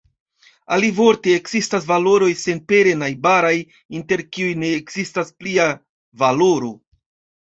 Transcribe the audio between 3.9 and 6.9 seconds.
inter kiuj ne ekzistas plia valoro.